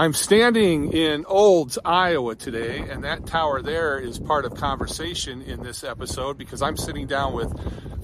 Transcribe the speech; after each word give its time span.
I'm 0.00 0.14
standing 0.14 0.94
in 0.94 1.26
Olds, 1.26 1.78
Iowa 1.84 2.34
today, 2.34 2.78
and 2.78 3.04
that 3.04 3.26
tower 3.26 3.60
there 3.60 3.98
is 3.98 4.18
part 4.18 4.46
of 4.46 4.54
conversation 4.54 5.42
in 5.42 5.62
this 5.62 5.84
episode 5.84 6.38
because 6.38 6.62
I'm 6.62 6.78
sitting 6.78 7.06
down 7.06 7.34
with 7.34 7.52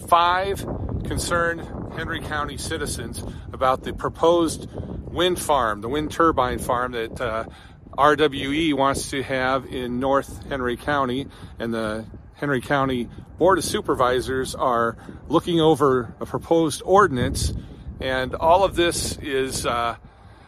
five 0.07 0.59
concerned 1.07 1.67
Henry 1.97 2.21
County 2.21 2.59
citizens 2.59 3.25
about 3.51 3.83
the 3.83 3.95
proposed 3.95 4.69
wind 4.71 5.41
farm, 5.41 5.81
the 5.81 5.89
wind 5.89 6.11
turbine 6.11 6.59
farm 6.59 6.93
that 6.93 7.19
uh, 7.19 7.45
RWE 7.93 8.75
wants 8.75 9.09
to 9.13 9.23
have 9.23 9.65
in 9.65 9.99
North 9.99 10.47
Henry 10.51 10.77
County, 10.77 11.29
and 11.59 11.73
the 11.73 12.05
Henry 12.35 12.61
County 12.61 13.09
Board 13.39 13.57
of 13.57 13.65
Supervisors 13.65 14.55
are 14.55 14.99
looking 15.29 15.63
over 15.63 16.15
a 16.21 16.27
proposed 16.27 16.83
ordinance, 16.85 17.55
and 18.01 18.35
all 18.35 18.65
of 18.65 18.77
this 18.77 19.17
is 19.17 19.65
uh, 19.65 19.97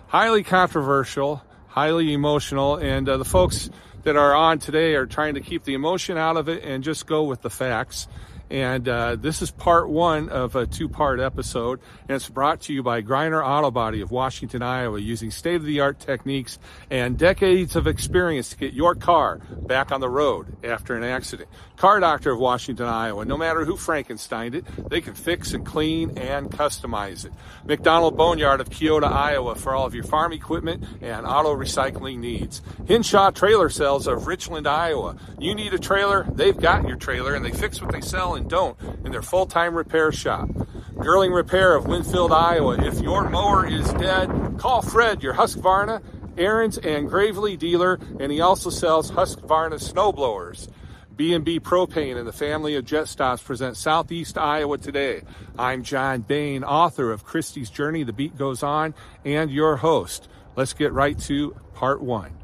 highly 0.09 0.43
controversial, 0.43 1.43
highly 1.69 2.13
emotional, 2.13 2.77
and 2.77 3.09
uh, 3.09 3.17
the 3.17 3.25
folks 3.25 3.71
that 4.03 4.17
are 4.17 4.35
on 4.35 4.59
today 4.59 4.95
are 4.95 5.07
trying 5.07 5.35
to 5.35 5.41
keep 5.41 5.65
the 5.65 5.75
emotion 5.75 6.17
out 6.17 6.37
of 6.37 6.49
it 6.49 6.65
and 6.65 6.83
just 6.83 7.07
go 7.07 7.25
with 7.25 7.43
the 7.43 7.51
facts. 7.51 8.09
And 8.51 8.89
uh, 8.89 9.17
this 9.17 9.43
is 9.43 9.51
part 9.51 9.89
one 9.89 10.29
of 10.29 10.57
a 10.57 10.67
two 10.67 10.89
part 10.89 11.21
episode. 11.21 11.81
And 12.09 12.17
it's 12.17 12.29
brought 12.29 12.63
to 12.63 12.73
you 12.73 12.83
by 12.83 13.03
Griner 13.03 13.45
Auto 13.45 13.71
Body 13.71 14.01
of 14.01 14.11
Washington, 14.11 14.63
Iowa, 14.63 14.99
using 14.99 15.31
state 15.31 15.57
of 15.57 15.65
the 15.65 15.81
art 15.81 16.01
techniques 16.01 16.59
and 16.91 17.19
decades 17.19 17.77
of 17.77 17.87
experience 17.87 18.51
to 18.51 18.57
get 18.57 18.73
your 18.73 18.95
car 18.95 19.41
back 19.67 19.93
on 19.93 20.01
the 20.01 20.09
road 20.09 20.57
after 20.65 20.97
an 20.97 21.05
accident. 21.05 21.49
Car 21.77 22.01
Doctor 22.01 22.33
of 22.33 22.41
Washington, 22.41 22.87
Iowa, 22.87 23.25
no 23.25 23.37
matter 23.37 23.65
who 23.65 23.75
Frankensteined 23.75 24.55
it, 24.55 24.65
they 24.91 25.01
can 25.01 25.15
fix 25.15 25.53
and 25.53 25.65
clean 25.65 26.19
and 26.19 26.51
customize 26.51 27.25
it. 27.25 27.33
McDonald 27.65 28.17
Boneyard 28.17 28.61
of 28.61 28.69
Keota, 28.69 29.05
Iowa, 29.05 29.55
for 29.55 29.75
all 29.75 29.87
of 29.87 29.95
your 29.95 30.05
farm 30.05 30.33
equipment 30.33 30.85
and 31.01 31.25
auto 31.25 31.55
recycling 31.55 32.19
needs. 32.19 32.63
Hinshaw 32.87 33.31
Trailer 33.31 33.69
Sales 33.69 34.07
of 34.07 34.27
Richland, 34.27 34.67
Iowa. 34.67 35.17
You 35.39 35.55
need 35.55 35.73
a 35.75 35.79
trailer, 35.79 36.27
they've 36.33 36.57
got 36.57 36.89
your 36.89 36.97
trailer, 36.97 37.35
and 37.35 37.45
they 37.45 37.53
fix 37.53 37.81
what 37.81 37.93
they 37.93 38.01
sell 38.01 38.35
and 38.39 38.49
don't 38.49 38.81
in 39.05 39.13
their 39.13 39.23
full-time 39.23 39.75
repair 39.75 40.11
shop. 40.11 40.49
Girling 40.95 41.35
Repair 41.35 41.75
of 41.75 41.87
Winfield, 41.87 42.33
Iowa. 42.33 42.83
If 42.83 43.01
your 43.01 43.29
mower 43.29 43.67
is 43.67 43.93
dead, 43.95 44.57
call 44.59 44.81
Fred, 44.81 45.23
your 45.23 45.35
Husqvarna, 45.35 46.03
Ariens, 46.37 46.79
and 46.85 47.09
Gravely 47.09 47.57
dealer, 47.57 47.99
and 48.19 48.33
he 48.33 48.41
also 48.41 48.71
sells 48.71 49.11
Husqvarna 49.11 49.75
snowblowers. 49.75 50.69
B&B 51.15 51.59
Propane 51.59 52.17
and 52.17 52.29
the 52.29 52.33
family 52.33 52.77
of 52.77 52.85
jet 52.85 53.09
stops 53.09 53.43
present 53.43 53.77
Southeast 53.77 54.39
Iowa 54.39 54.79
today. 54.79 55.23
I'm 55.59 55.83
John 55.83 56.21
Bain, 56.21 56.63
author 56.63 57.11
of 57.11 57.25
Christie's 57.25 57.71
Journey, 57.71 58.05
The 58.05 58.13
Beat 58.13 58.39
Goes 58.39 58.63
On, 58.63 58.95
and 59.25 59.51
your 59.51 59.77
host. 59.77 60.29
Let's 60.55 60.75
get 60.75 60.93
right 60.93 61.19
to 61.21 61.57
part 61.75 62.01
one. 62.01 62.39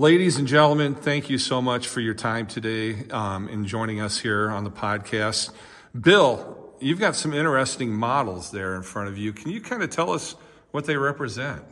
Ladies 0.00 0.38
and 0.38 0.48
gentlemen, 0.48 0.94
thank 0.94 1.28
you 1.28 1.36
so 1.36 1.60
much 1.60 1.86
for 1.86 2.00
your 2.00 2.14
time 2.14 2.46
today 2.46 3.06
um, 3.10 3.50
in 3.50 3.66
joining 3.66 4.00
us 4.00 4.18
here 4.18 4.48
on 4.48 4.64
the 4.64 4.70
podcast. 4.70 5.52
Bill, 6.00 6.72
you've 6.80 6.98
got 6.98 7.14
some 7.14 7.34
interesting 7.34 7.92
models 7.92 8.50
there 8.50 8.76
in 8.76 8.82
front 8.82 9.08
of 9.08 9.18
you. 9.18 9.34
Can 9.34 9.50
you 9.50 9.60
kind 9.60 9.82
of 9.82 9.90
tell 9.90 10.10
us 10.10 10.36
what 10.70 10.86
they 10.86 10.96
represent? 10.96 11.62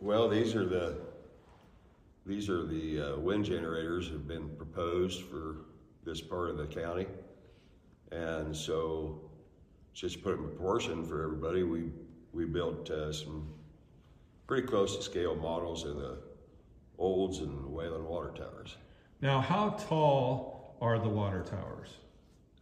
Well, 0.00 0.30
these 0.30 0.56
are 0.56 0.64
the 0.64 1.00
these 2.24 2.48
are 2.48 2.64
the 2.64 2.98
uh, 2.98 3.16
wind 3.18 3.44
generators 3.44 4.06
that 4.06 4.14
have 4.14 4.26
been 4.26 4.48
proposed 4.56 5.20
for 5.24 5.66
this 6.06 6.22
part 6.22 6.48
of 6.48 6.56
the 6.56 6.66
county, 6.66 7.04
and 8.10 8.56
so 8.56 9.30
just 9.92 10.14
to 10.14 10.22
put 10.22 10.32
it 10.32 10.38
in 10.38 10.44
proportion 10.44 11.04
for 11.04 11.24
everybody, 11.24 11.62
we 11.62 11.90
we 12.32 12.46
built 12.46 12.88
uh, 12.88 13.12
some 13.12 13.52
pretty 14.46 14.66
close 14.66 14.96
to 14.96 15.02
scale 15.02 15.36
models 15.36 15.84
of 15.84 15.96
the 15.96 16.27
Olds 16.98 17.38
and 17.38 17.72
Wayland 17.72 18.04
water 18.04 18.30
towers. 18.30 18.76
Now, 19.20 19.40
how 19.40 19.70
tall 19.70 20.76
are 20.80 20.98
the 20.98 21.08
water 21.08 21.42
towers? 21.42 21.88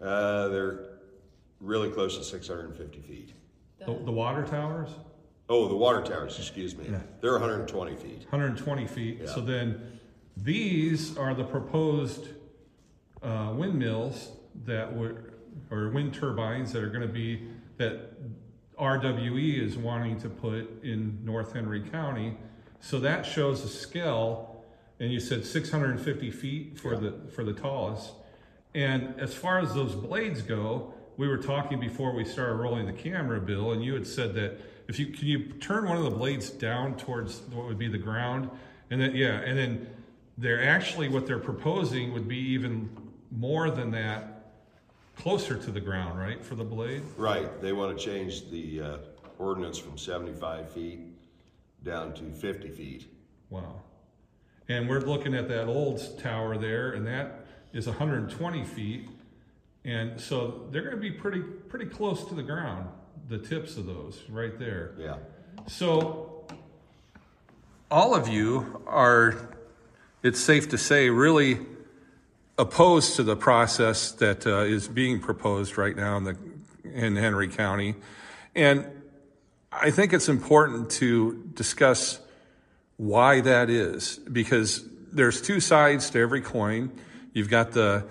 Uh, 0.00 0.48
they're 0.48 0.98
really 1.60 1.91
close 1.91 2.19
to 2.19 2.24
650 2.24 3.00
feet. 3.00 3.32
The, 3.78 3.86
the 3.86 4.12
water 4.12 4.44
towers? 4.44 4.91
Oh, 5.48 5.69
the 5.69 5.76
water 5.76 6.02
towers, 6.02 6.38
excuse 6.38 6.76
me. 6.76 6.86
Yeah. 6.91 7.00
They're 7.20 7.32
120 7.32 7.96
feet. 7.96 8.22
120 8.30 8.86
feet. 8.86 9.19
Yeah. 9.20 9.34
So 9.34 9.41
then 9.41 9.98
these 10.36 11.16
are 11.16 11.34
the 11.34 11.44
proposed 11.44 12.28
uh, 13.22 13.52
windmills 13.54 14.32
that 14.64 14.94
would, 14.94 15.32
or 15.70 15.91
wind 15.91 16.14
turbines 16.14 16.72
that 16.72 16.82
are 16.82 16.91
going 16.91 17.06
to 17.06 17.12
be, 17.12 17.48
that 17.78 18.12
RWE 18.78 19.62
is 19.62 19.76
wanting 19.76 20.19
to 20.20 20.28
put 20.28 20.82
in 20.82 21.19
North 21.25 21.52
Henry 21.52 21.80
County 21.80 22.36
so 22.81 22.98
that 23.00 23.25
shows 23.25 23.64
a 23.64 23.69
scale, 23.69 24.64
and 25.00 25.12
you 25.12 25.20
said 25.20 25.44
650 25.44 26.31
feet 26.31 26.78
for 26.78 26.94
yeah. 26.94 27.00
the 27.00 27.31
for 27.31 27.44
the 27.44 27.53
tallest. 27.53 28.12
And 28.75 29.19
as 29.19 29.34
far 29.34 29.59
as 29.59 29.75
those 29.75 29.94
blades 29.94 30.42
go, 30.42 30.92
we 31.16 31.28
were 31.28 31.38
talking 31.38 31.81
before 31.81 32.14
we 32.14 32.25
started 32.25 32.54
rolling 32.54 32.87
the 32.87 32.92
camera, 32.92 33.41
Bill, 33.41 33.72
and 33.72 33.82
you 33.82 33.94
had 33.94 34.06
said 34.06 34.34
that 34.34 34.60
if 34.88 34.98
you 34.98 35.06
can 35.06 35.26
you 35.26 35.44
turn 35.54 35.88
one 35.88 35.97
of 35.97 36.04
the 36.04 36.10
blades 36.10 36.50
down 36.50 36.97
towards 36.97 37.41
what 37.53 37.66
would 37.66 37.78
be 37.78 37.88
the 37.88 37.98
ground, 37.98 38.50
and 38.91 39.00
then 39.00 39.14
yeah, 39.14 39.41
and 39.41 39.58
then 39.58 39.91
they're 40.38 40.69
actually 40.69 41.08
what 41.08 41.26
they're 41.26 41.38
proposing 41.38 42.12
would 42.12 42.28
be 42.28 42.38
even 42.38 42.91
more 43.31 43.70
than 43.70 43.91
that 43.91 44.37
closer 45.16 45.56
to 45.56 45.70
the 45.70 45.81
ground, 45.81 46.19
right, 46.19 46.44
for 46.44 46.54
the 46.54 46.64
blade? 46.64 47.03
Right. 47.16 47.60
They 47.60 47.72
want 47.72 47.98
to 47.98 48.04
change 48.04 48.50
the 48.50 48.81
uh, 48.81 48.97
ordinance 49.38 49.78
from 49.78 49.98
75 49.98 50.70
feet 50.70 51.00
down 51.86 52.12
to 52.14 52.24
50 52.32 52.69
feet. 52.70 53.06
Wow. 53.48 53.80
And 54.69 54.88
we're 54.88 55.00
looking 55.00 55.34
at 55.34 55.48
that 55.48 55.66
old 55.69 56.19
tower 56.20 56.58
there, 56.58 56.92
and 56.92 57.06
that 57.06 57.47
is 57.72 57.86
120 57.86 58.64
feet. 58.64 59.08
And 59.84 60.20
so 60.20 60.66
they're 60.72 60.82
going 60.82 60.96
to 60.96 61.00
be 61.00 61.12
pretty 61.12 61.41
pretty 61.41 61.86
close 61.86 62.25
to 62.25 62.34
the 62.34 62.42
ground, 62.42 62.88
the 63.28 63.38
tips 63.38 63.76
of 63.76 63.86
those 63.86 64.20
right 64.28 64.58
there. 64.58 64.94
Yeah. 64.98 65.16
So 65.69 66.44
all 67.88 68.14
of 68.14 68.26
you 68.26 68.82
are, 68.88 69.36
it's 70.25 70.41
safe 70.41 70.69
to 70.70 70.78
say, 70.78 71.08
really 71.08 71.60
opposed 72.58 73.14
to 73.16 73.22
the 73.22 73.36
process 73.36 74.10
that 74.12 74.44
uh, 74.44 74.64
is 74.64 74.88
being 74.88 75.20
proposed 75.20 75.78
right 75.78 75.94
now 75.94 76.16
in 76.16 76.25
the 76.25 76.36
in 76.92 77.14
Henry 77.14 77.48
County. 77.48 77.94
And 78.56 78.86
I 79.78 79.91
think 79.91 80.14
it's 80.14 80.31
important 80.31 80.91
to 80.92 81.50
discuss 81.53 82.19
why 82.97 83.42
that 83.42 83.69
is 83.69 84.19
because 84.32 84.82
there's 85.12 85.42
two 85.42 85.60
sides 85.60 86.09
to 86.10 86.19
every 86.19 86.41
coin. 86.41 86.91
You've 87.34 87.50
got 87.50 87.72
the 87.72 88.06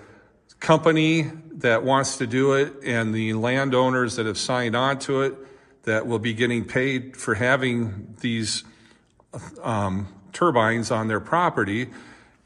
company 0.60 1.22
that 1.54 1.82
wants 1.82 2.18
to 2.18 2.26
do 2.26 2.52
it 2.52 2.72
and 2.84 3.12
the 3.12 3.34
landowners 3.34 4.14
that 4.14 4.26
have 4.26 4.38
signed 4.38 4.76
on 4.76 5.00
to 5.00 5.22
it 5.22 5.34
that 5.82 6.06
will 6.06 6.20
be 6.20 6.34
getting 6.34 6.64
paid 6.64 7.16
for 7.16 7.34
having 7.34 8.14
these 8.20 8.62
um, 9.60 10.06
turbines 10.32 10.92
on 10.92 11.08
their 11.08 11.20
property. 11.20 11.88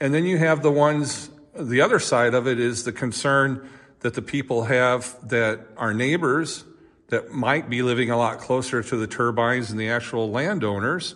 And 0.00 0.14
then 0.14 0.24
you 0.24 0.38
have 0.38 0.62
the 0.62 0.72
ones, 0.72 1.28
the 1.54 1.82
other 1.82 1.98
side 1.98 2.32
of 2.32 2.48
it 2.48 2.58
is 2.58 2.84
the 2.84 2.92
concern 2.92 3.68
that 4.00 4.14
the 4.14 4.22
people 4.22 4.64
have 4.64 5.14
that 5.28 5.60
are 5.76 5.92
neighbors 5.92 6.64
that 7.10 7.32
might 7.32 7.68
be 7.68 7.82
living 7.82 8.10
a 8.10 8.16
lot 8.16 8.38
closer 8.38 8.82
to 8.82 8.96
the 8.96 9.06
turbines 9.06 9.68
than 9.68 9.78
the 9.78 9.90
actual 9.90 10.30
landowners, 10.30 11.14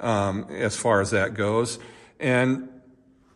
um, 0.00 0.46
as 0.50 0.76
far 0.76 1.00
as 1.00 1.10
that 1.10 1.34
goes, 1.34 1.78
and 2.18 2.68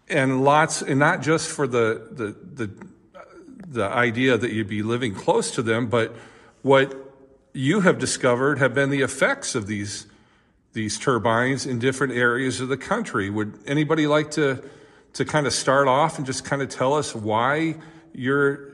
and 0.08 0.44
lots, 0.44 0.82
and 0.82 0.98
not 0.98 1.22
just 1.22 1.50
for 1.50 1.66
the 1.66 2.08
the 2.10 2.36
the 2.66 2.70
the 3.68 3.84
idea 3.84 4.36
that 4.36 4.52
you'd 4.52 4.68
be 4.68 4.82
living 4.82 5.14
close 5.14 5.52
to 5.52 5.62
them, 5.62 5.86
but 5.86 6.14
what 6.62 6.94
you 7.54 7.80
have 7.80 7.98
discovered 7.98 8.58
have 8.58 8.74
been 8.74 8.90
the 8.90 9.02
effects 9.02 9.54
of 9.54 9.66
these 9.66 10.06
these 10.72 10.98
turbines 10.98 11.66
in 11.66 11.78
different 11.78 12.14
areas 12.14 12.60
of 12.60 12.68
the 12.68 12.76
country. 12.76 13.28
Would 13.28 13.58
anybody 13.66 14.06
like 14.06 14.30
to 14.32 14.62
to 15.14 15.24
kind 15.24 15.46
of 15.46 15.52
start 15.52 15.88
off 15.88 16.16
and 16.16 16.26
just 16.26 16.44
kind 16.44 16.62
of 16.62 16.70
tell 16.70 16.94
us 16.94 17.14
why 17.14 17.76
you're 18.14 18.71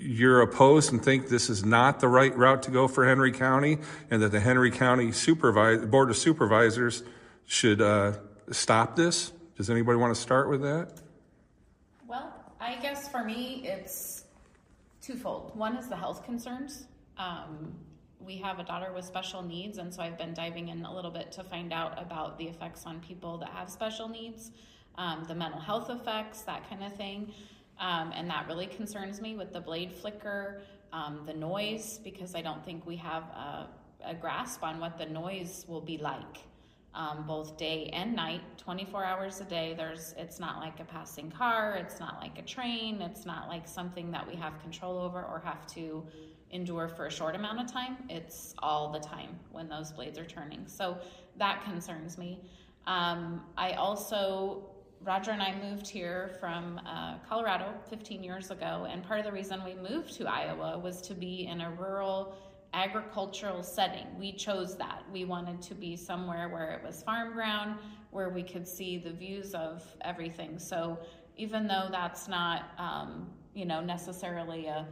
you're 0.00 0.40
opposed 0.42 0.92
and 0.92 1.02
think 1.02 1.28
this 1.28 1.50
is 1.50 1.64
not 1.64 2.00
the 2.00 2.08
right 2.08 2.36
route 2.36 2.62
to 2.64 2.70
go 2.70 2.88
for 2.88 3.06
Henry 3.06 3.32
County 3.32 3.78
and 4.10 4.22
that 4.22 4.32
the 4.32 4.40
Henry 4.40 4.70
County 4.70 5.12
Board 5.86 6.10
of 6.10 6.16
Supervisors 6.16 7.02
should 7.46 7.80
uh, 7.80 8.12
stop 8.50 8.96
this? 8.96 9.32
Does 9.56 9.70
anybody 9.70 9.98
want 9.98 10.14
to 10.14 10.20
start 10.20 10.48
with 10.48 10.62
that? 10.62 10.92
Well, 12.06 12.32
I 12.60 12.76
guess 12.76 13.08
for 13.08 13.24
me, 13.24 13.62
it's 13.64 14.24
twofold. 15.02 15.52
One 15.54 15.76
is 15.76 15.88
the 15.88 15.96
health 15.96 16.24
concerns. 16.24 16.84
Um, 17.16 17.74
we 18.20 18.36
have 18.36 18.58
a 18.58 18.64
daughter 18.64 18.92
with 18.92 19.04
special 19.04 19.42
needs, 19.42 19.78
and 19.78 19.92
so 19.92 20.02
I've 20.02 20.18
been 20.18 20.34
diving 20.34 20.68
in 20.68 20.84
a 20.84 20.94
little 20.94 21.10
bit 21.10 21.32
to 21.32 21.44
find 21.44 21.72
out 21.72 22.00
about 22.00 22.38
the 22.38 22.44
effects 22.44 22.84
on 22.84 23.00
people 23.00 23.38
that 23.38 23.48
have 23.50 23.70
special 23.70 24.08
needs, 24.08 24.50
um, 24.96 25.24
the 25.26 25.34
mental 25.34 25.60
health 25.60 25.88
effects, 25.90 26.42
that 26.42 26.68
kind 26.68 26.84
of 26.84 26.94
thing. 26.96 27.32
Um, 27.80 28.12
and 28.14 28.28
that 28.28 28.46
really 28.48 28.66
concerns 28.66 29.20
me 29.20 29.36
with 29.36 29.52
the 29.52 29.60
blade 29.60 29.92
flicker, 29.92 30.62
um, 30.92 31.22
the 31.26 31.34
noise, 31.34 32.00
because 32.02 32.34
I 32.34 32.42
don't 32.42 32.64
think 32.64 32.86
we 32.86 32.96
have 32.96 33.22
a, 33.24 33.68
a, 34.04 34.14
grasp 34.14 34.64
on 34.64 34.80
what 34.80 34.98
the 34.98 35.06
noise 35.06 35.64
will 35.68 35.80
be 35.80 35.98
like. 35.98 36.38
um, 36.94 37.24
both 37.26 37.56
day 37.56 37.90
and 37.92 38.14
night, 38.14 38.40
24 38.58 39.04
hours 39.04 39.40
a 39.40 39.44
day. 39.44 39.74
There's, 39.76 40.14
it's 40.18 40.40
not 40.40 40.58
like 40.58 40.80
a 40.80 40.84
passing 40.84 41.30
car, 41.30 41.76
it's 41.76 42.00
not 42.00 42.20
like 42.20 42.38
a 42.38 42.42
train, 42.42 43.00
it's 43.00 43.24
not 43.24 43.48
like 43.48 43.68
something 43.68 44.10
that 44.10 44.26
we 44.26 44.34
have 44.36 44.60
control 44.60 44.98
over 44.98 45.22
or 45.22 45.40
have 45.44 45.66
to 45.68 46.04
endure 46.50 46.88
for 46.88 47.06
a 47.06 47.10
short 47.10 47.34
amount 47.36 47.60
of 47.60 47.70
time. 47.70 47.98
It's 48.08 48.54
all 48.60 48.90
the 48.90 49.00
time 49.00 49.38
when 49.52 49.68
those 49.68 49.92
blades 49.92 50.18
are 50.18 50.24
turning. 50.24 50.66
So 50.66 50.98
that 51.36 51.62
concerns 51.64 52.16
me. 52.18 52.40
Um, 52.86 53.42
I 53.56 53.72
also 53.72 54.62
Roger 55.04 55.30
and 55.30 55.42
I 55.42 55.54
moved 55.54 55.88
here 55.88 56.36
from 56.40 56.80
uh, 56.84 57.18
Colorado 57.28 57.72
15 57.88 58.22
years 58.22 58.50
ago, 58.50 58.86
and 58.90 59.02
part 59.02 59.20
of 59.20 59.26
the 59.26 59.32
reason 59.32 59.62
we 59.64 59.74
moved 59.74 60.14
to 60.14 60.26
Iowa 60.26 60.78
was 60.78 61.00
to 61.02 61.14
be 61.14 61.46
in 61.46 61.60
a 61.60 61.70
rural 61.70 62.34
agricultural 62.74 63.62
setting. 63.62 64.06
We 64.18 64.32
chose 64.32 64.76
that. 64.76 65.04
We 65.12 65.24
wanted 65.24 65.62
to 65.62 65.74
be 65.74 65.96
somewhere 65.96 66.48
where 66.48 66.72
it 66.72 66.82
was 66.84 67.02
farm 67.02 67.32
ground, 67.32 67.78
where 68.10 68.28
we 68.28 68.42
could 68.42 68.66
see 68.66 68.98
the 68.98 69.12
views 69.12 69.54
of 69.54 69.84
everything. 70.02 70.58
So 70.58 70.98
even 71.36 71.66
though 71.66 71.88
that's 71.90 72.28
not, 72.28 72.70
um, 72.76 73.30
you 73.54 73.64
know, 73.64 73.80
necessarily 73.80 74.66
a, 74.66 74.86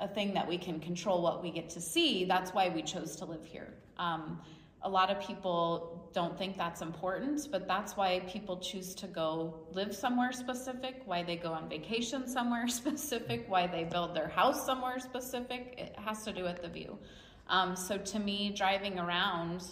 a 0.00 0.08
thing 0.08 0.34
that 0.34 0.46
we 0.46 0.58
can 0.58 0.80
control 0.80 1.22
what 1.22 1.42
we 1.42 1.50
get 1.50 1.70
to 1.70 1.80
see, 1.80 2.24
that's 2.24 2.50
why 2.52 2.68
we 2.68 2.82
chose 2.82 3.16
to 3.16 3.24
live 3.24 3.46
here. 3.46 3.72
Um, 3.96 4.40
a 4.82 4.88
lot 4.88 5.10
of 5.10 5.20
people 5.20 6.10
don't 6.12 6.38
think 6.38 6.56
that's 6.56 6.80
important, 6.80 7.48
but 7.50 7.66
that's 7.66 7.96
why 7.96 8.20
people 8.28 8.58
choose 8.58 8.94
to 8.94 9.06
go 9.06 9.54
live 9.72 9.94
somewhere 9.94 10.32
specific, 10.32 11.02
why 11.04 11.22
they 11.22 11.36
go 11.36 11.52
on 11.52 11.68
vacation 11.68 12.28
somewhere 12.36 12.68
specific, 12.68 13.46
why 13.48 13.66
they 13.66 13.84
build 13.84 14.14
their 14.14 14.28
house 14.28 14.64
somewhere 14.64 14.98
specific. 14.98 15.74
It 15.78 15.96
has 15.98 16.24
to 16.24 16.32
do 16.32 16.44
with 16.44 16.62
the 16.62 16.68
view. 16.68 16.98
Um, 17.48 17.76
so 17.76 17.96
to 17.98 18.18
me, 18.18 18.52
driving 18.56 18.98
around 18.98 19.64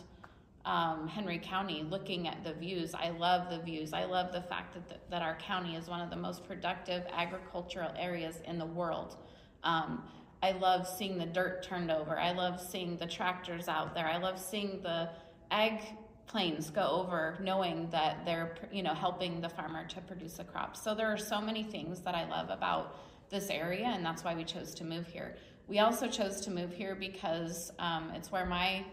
um, 0.64 1.06
Henry 1.08 1.38
County, 1.38 1.82
looking 1.82 2.26
at 2.26 2.42
the 2.42 2.54
views, 2.54 2.94
I 2.94 3.10
love 3.10 3.50
the 3.50 3.58
views. 3.58 3.92
I 3.92 4.04
love 4.04 4.32
the 4.32 4.42
fact 4.42 4.74
that, 4.74 5.10
that 5.10 5.22
our 5.22 5.36
county 5.36 5.76
is 5.76 5.88
one 5.88 6.00
of 6.00 6.10
the 6.10 6.16
most 6.16 6.46
productive 6.46 7.04
agricultural 7.12 7.92
areas 7.98 8.40
in 8.46 8.58
the 8.58 8.66
world. 8.66 9.16
Um, 9.62 10.04
I 10.44 10.50
love 10.50 10.86
seeing 10.86 11.16
the 11.16 11.24
dirt 11.24 11.62
turned 11.62 11.90
over. 11.90 12.18
I 12.18 12.32
love 12.32 12.60
seeing 12.60 12.98
the 12.98 13.06
tractors 13.06 13.66
out 13.66 13.94
there. 13.94 14.06
I 14.06 14.18
love 14.18 14.38
seeing 14.38 14.82
the 14.82 15.08
ag 15.50 15.80
planes 16.26 16.68
go 16.68 16.82
over 16.82 17.38
knowing 17.40 17.88
that 17.90 18.26
they're 18.26 18.54
you 18.70 18.82
know 18.82 18.92
helping 18.92 19.40
the 19.40 19.48
farmer 19.48 19.86
to 19.86 20.02
produce 20.02 20.38
a 20.40 20.44
crop. 20.44 20.76
So 20.76 20.94
there 20.94 21.10
are 21.10 21.16
so 21.16 21.40
many 21.40 21.62
things 21.62 22.00
that 22.00 22.14
I 22.14 22.28
love 22.28 22.50
about 22.50 22.94
this 23.30 23.48
area 23.48 23.86
and 23.86 24.04
that's 24.04 24.22
why 24.22 24.34
we 24.34 24.44
chose 24.44 24.74
to 24.74 24.84
move 24.84 25.06
here. 25.06 25.34
We 25.66 25.78
also 25.78 26.08
chose 26.08 26.42
to 26.42 26.50
move 26.50 26.74
here 26.74 26.94
because 26.94 27.72
um, 27.78 28.10
it's 28.14 28.30
where 28.30 28.44
my 28.44 28.84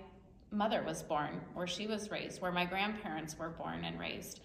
mother 0.51 0.81
was 0.83 1.03
born, 1.03 1.41
where 1.53 1.67
she 1.67 1.85
was 1.85 2.09
raised, 2.09 2.41
where 2.41 2.53
my 2.53 2.63
grandparents 2.63 3.37
were 3.37 3.49
born 3.49 3.83
and 3.83 3.99
raised. 3.99 4.39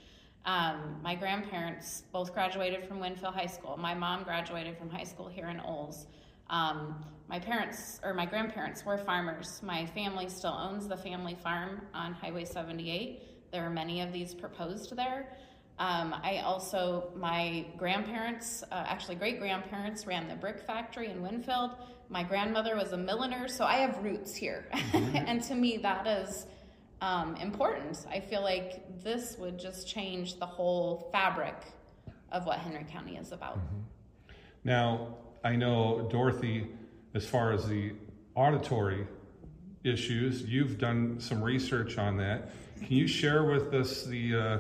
Um, 0.45 0.99
my 1.05 1.15
grandparents 1.15 2.03
both 2.13 2.35
graduated 2.35 2.85
from 2.85 2.99
Winfield 2.99 3.35
High 3.35 3.47
School. 3.47 3.77
My 3.77 3.95
mom 3.95 4.25
graduated 4.25 4.77
from 4.77 4.91
high 4.91 5.05
school 5.05 5.29
here 5.29 5.47
in 5.47 5.61
Olds. 5.61 6.09
Um, 6.51 7.05
my 7.29 7.39
parents 7.41 8.01
or 8.05 8.15
my 8.15 8.27
grandparents 8.27 8.85
were 8.85 8.99
farmers. 8.99 9.61
My 9.63 9.87
family 9.87 10.29
still 10.29 10.53
owns 10.53 10.87
the 10.87 10.97
family 10.97 11.37
farm 11.43 11.83
on 11.93 12.13
Highway 12.13 12.45
78. 12.45 13.51
There 13.51 13.65
are 13.65 13.71
many 13.71 14.01
of 14.01 14.13
these 14.13 14.35
proposed 14.35 14.95
there. 14.95 15.37
Um, 15.79 16.15
I 16.23 16.39
also, 16.39 17.11
my 17.17 17.67
grandparents, 17.77 18.63
uh, 18.71 18.85
actually 18.87 19.17
great 19.17 19.39
grandparents, 19.39 20.07
ran 20.07 20.29
the 20.29 20.35
brick 20.35 20.61
factory 20.61 21.11
in 21.11 21.21
Winfield. 21.21 21.73
My 22.09 22.23
grandmother 22.23 22.77
was 22.77 22.93
a 22.93 22.97
milliner, 22.97 23.49
so 23.49 23.65
I 23.65 23.77
have 23.79 24.03
roots 24.03 24.35
here. 24.35 24.69
Mm-hmm. 24.73 25.17
and 25.27 25.43
to 25.45 25.55
me, 25.55 25.77
that 25.79 26.07
is 26.07 26.47
um, 27.03 27.37
important. 27.37 28.07
I 28.09 28.21
feel 28.21 28.43
like 28.43 29.03
this 29.03 29.37
would 29.39 29.59
just 29.59 29.87
change 29.87 30.39
the 30.39 30.47
whole 30.47 31.11
fabric 31.13 31.57
of 32.33 32.47
what 32.47 32.59
Henry 32.59 32.87
County 32.91 33.17
is 33.17 33.33
about. 33.33 33.59
Mm-hmm. 33.59 33.81
Now, 34.65 35.17
I 35.47 35.55
know 35.55 36.09
Dorothy, 36.11 36.67
as 37.15 37.25
far 37.25 37.53
as 37.53 37.69
the 37.69 37.93
auditory 38.35 39.07
issues, 39.85 40.43
you've 40.43 40.77
done 40.77 41.21
some 41.21 41.41
research 41.41 41.99
on 41.99 42.17
that. 42.17 42.51
Can 42.79 42.97
you 42.97 43.07
share 43.07 43.45
with 43.45 43.73
us 43.73 44.03
the 44.03 44.35
uh, 44.35 44.59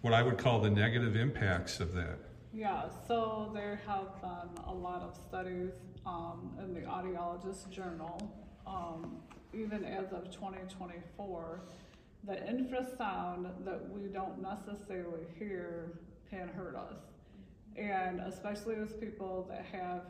what 0.00 0.12
I 0.12 0.24
would 0.24 0.36
call 0.36 0.60
the 0.60 0.68
negative 0.68 1.14
impacts 1.14 1.78
of 1.78 1.94
that? 1.94 2.18
Yeah, 2.52 2.88
so 3.06 3.52
there 3.54 3.80
have 3.86 4.20
been 4.20 4.64
a 4.64 4.74
lot 4.74 5.02
of 5.02 5.14
studies 5.14 5.70
um, 6.04 6.56
in 6.60 6.74
the 6.74 6.80
Audiologist 6.80 7.70
Journal, 7.70 8.18
um, 8.66 9.18
even 9.54 9.84
as 9.84 10.12
of 10.12 10.32
2024, 10.32 11.60
the 12.24 12.34
infrasound 12.34 13.64
that 13.64 13.88
we 13.90 14.08
don't 14.08 14.42
necessarily 14.42 15.20
hear 15.38 16.00
can 16.28 16.48
hurt 16.48 16.74
us 16.74 17.15
and 17.76 18.20
especially 18.20 18.76
with 18.76 19.00
people 19.00 19.46
that 19.50 19.64
have 19.72 20.02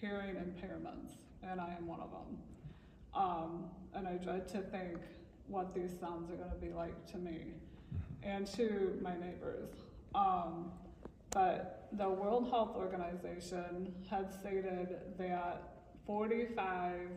hearing 0.00 0.34
impairments, 0.34 1.12
and 1.42 1.60
I 1.60 1.74
am 1.78 1.86
one 1.86 2.00
of 2.00 2.10
them. 2.10 2.38
Um, 3.14 3.64
and 3.94 4.08
I 4.08 4.14
dread 4.14 4.48
to 4.48 4.58
think 4.58 4.98
what 5.46 5.74
these 5.74 5.90
sounds 6.00 6.30
are 6.30 6.36
going 6.36 6.50
to 6.50 6.56
be 6.56 6.70
like 6.70 7.06
to 7.12 7.18
me 7.18 7.54
and 8.22 8.46
to 8.54 8.98
my 9.00 9.14
neighbors. 9.14 9.70
Um, 10.14 10.72
but 11.30 11.88
the 11.92 12.08
World 12.08 12.48
Health 12.50 12.76
Organization 12.76 13.94
had 14.08 14.32
stated 14.32 14.96
that 15.18 15.74
45 16.06 17.08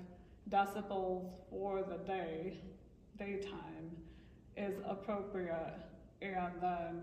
decibels 0.50 1.30
for 1.50 1.84
the 1.84 1.98
day, 2.06 2.58
daytime, 3.18 3.92
is 4.56 4.76
appropriate, 4.88 5.76
and 6.22 6.54
then 6.62 7.02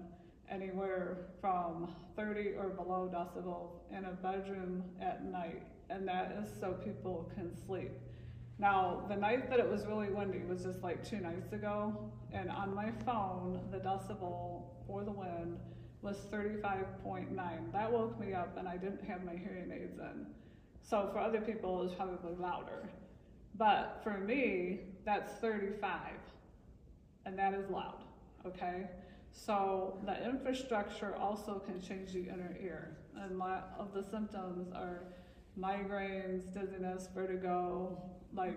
anywhere 0.50 1.18
from 1.40 1.94
30 2.16 2.54
or 2.58 2.68
below 2.68 3.10
decibels 3.12 3.70
in 3.96 4.04
a 4.04 4.12
bedroom 4.12 4.84
at 5.00 5.24
night, 5.24 5.62
and 5.90 6.06
that 6.06 6.36
is 6.42 6.50
so 6.60 6.72
people 6.72 7.30
can 7.34 7.50
sleep. 7.66 7.92
Now, 8.58 9.04
the 9.08 9.16
night 9.16 9.50
that 9.50 9.58
it 9.58 9.68
was 9.68 9.84
really 9.86 10.10
windy 10.10 10.42
was 10.48 10.62
just 10.62 10.82
like 10.82 11.04
two 11.08 11.18
nights 11.18 11.52
ago, 11.52 11.96
and 12.32 12.50
on 12.50 12.74
my 12.74 12.90
phone, 13.04 13.60
the 13.72 13.78
decibel 13.78 14.62
for 14.86 15.02
the 15.04 15.10
wind 15.10 15.58
was 16.02 16.18
35.9. 16.32 17.72
That 17.72 17.92
woke 17.92 18.20
me 18.20 18.32
up, 18.34 18.56
and 18.56 18.68
I 18.68 18.76
didn't 18.76 19.04
have 19.04 19.24
my 19.24 19.32
hearing 19.32 19.72
aids 19.72 19.98
in. 19.98 20.26
So 20.82 21.08
for 21.12 21.18
other 21.18 21.40
people, 21.40 21.80
it 21.80 21.84
was 21.84 21.94
probably 21.94 22.34
louder. 22.38 22.88
But 23.56 24.00
for 24.04 24.18
me, 24.18 24.80
that's 25.04 25.32
35, 25.40 25.90
and 27.24 27.38
that 27.38 27.54
is 27.54 27.68
loud, 27.70 28.04
okay? 28.46 28.86
So 29.34 29.98
the 30.06 30.24
infrastructure 30.24 31.14
also 31.16 31.58
can 31.58 31.82
change 31.82 32.12
the 32.12 32.20
inner 32.20 32.56
ear. 32.62 32.96
And 33.20 33.32
a 33.32 33.36
lot 33.36 33.74
of 33.78 33.92
the 33.92 34.02
symptoms 34.02 34.72
are 34.72 35.02
migraines, 35.58 36.54
dizziness, 36.54 37.08
vertigo, 37.14 38.00
like 38.32 38.56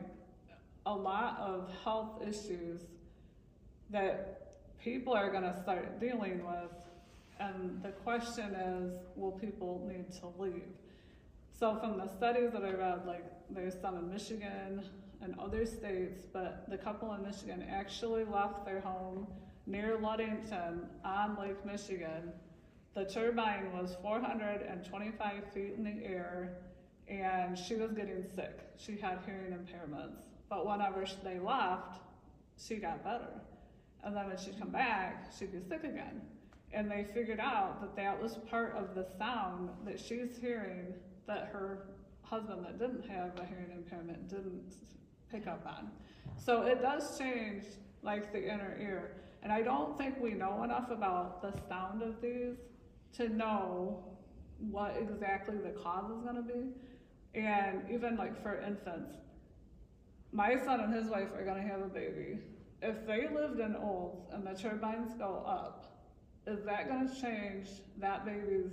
a 0.86 0.94
lot 0.94 1.40
of 1.40 1.70
health 1.84 2.22
issues 2.26 2.82
that 3.90 4.58
people 4.80 5.14
are 5.14 5.32
to 5.32 5.60
start 5.62 6.00
dealing 6.00 6.46
with. 6.46 6.72
And 7.40 7.82
the 7.84 7.90
question 7.90 8.54
is, 8.56 8.94
will 9.16 9.32
people 9.32 9.86
need 9.92 10.12
to 10.20 10.28
leave? 10.38 10.64
So 11.52 11.76
from 11.80 11.98
the 11.98 12.08
studies 12.08 12.52
that 12.54 12.64
I 12.64 12.72
read, 12.72 13.06
like 13.06 13.26
there's 13.50 13.76
some 13.82 13.98
in 13.98 14.10
Michigan 14.10 14.84
and 15.22 15.36
other 15.40 15.66
states, 15.66 16.22
but 16.32 16.70
the 16.70 16.78
couple 16.78 17.14
in 17.16 17.24
Michigan 17.24 17.66
actually 17.70 18.26
left 18.26 18.64
their 18.64 18.80
home 18.80 19.28
near 19.68 19.98
Ludington 20.02 20.88
on 21.04 21.38
Lake 21.40 21.64
Michigan. 21.66 22.32
The 22.96 23.06
turbine 23.06 23.72
was 23.74 23.96
425 24.02 25.54
feet 25.54 25.74
in 25.78 25.84
the 25.84 26.04
air 26.04 26.58
and 27.08 27.58
she 27.58 27.76
was 27.76 27.92
getting 27.92 28.26
sick. 28.34 28.60
She 28.78 28.98
had 28.98 29.20
hearing 29.26 29.52
impairments. 29.52 30.24
But 30.50 30.66
whenever 30.66 31.06
they 31.24 31.40
left, 31.40 32.00
she 32.58 32.78
got 32.78 33.04
better. 33.04 33.42
And 34.04 34.16
then 34.16 34.28
when 34.28 34.38
she'd 34.38 34.58
come 34.58 34.70
back, 34.70 35.32
she'd 35.38 35.52
be 35.52 35.60
sick 35.68 35.84
again. 35.84 36.22
And 36.72 36.90
they 36.90 37.06
figured 37.14 37.40
out 37.40 37.82
that 37.82 37.96
that 37.96 38.22
was 38.22 38.38
part 38.50 38.76
of 38.76 38.96
the 38.96 39.06
sound 39.18 39.70
that 39.86 40.00
she's 40.00 40.38
hearing 40.40 40.94
that 41.28 41.50
her 41.52 41.88
husband 42.24 42.66
that 42.66 42.80
didn't 42.80 43.08
have 43.10 43.38
a 43.40 43.46
hearing 43.46 43.72
impairment 43.74 44.30
didn't 44.30 44.76
pick 45.32 45.48
up 45.48 45.66
on. 45.66 45.92
So 46.38 46.64
it 46.64 46.82
does 46.82 47.18
change 47.18 47.64
like 48.08 48.32
the 48.32 48.42
inner 48.42 48.76
ear. 48.82 49.12
And 49.44 49.52
I 49.52 49.62
don't 49.62 49.96
think 49.98 50.20
we 50.20 50.32
know 50.32 50.64
enough 50.64 50.90
about 50.90 51.42
the 51.42 51.54
sound 51.68 52.02
of 52.02 52.20
these 52.22 52.56
to 53.18 53.30
know 53.30 54.04
what 54.72 54.96
exactly 54.98 55.58
the 55.58 55.78
cause 55.80 56.10
is 56.10 56.24
going 56.24 56.38
to 56.38 56.42
be. 56.42 56.70
And 57.40 57.84
even 57.92 58.16
like 58.16 58.42
for 58.42 58.60
infants, 58.62 59.12
my 60.32 60.56
son 60.56 60.80
and 60.80 60.94
his 60.94 61.08
wife 61.08 61.28
are 61.38 61.44
going 61.44 61.62
to 61.62 61.68
have 61.68 61.82
a 61.82 61.90
baby. 61.90 62.40
If 62.82 63.06
they 63.06 63.28
lived 63.28 63.60
in 63.60 63.76
Olds 63.76 64.26
and 64.32 64.48
the 64.48 64.54
turbines 64.54 65.14
go 65.18 65.44
up, 65.46 65.84
is 66.48 66.64
that 66.64 66.88
going 66.88 67.10
to 67.10 67.22
change 67.22 67.68
that 68.00 68.26
baby's 68.26 68.72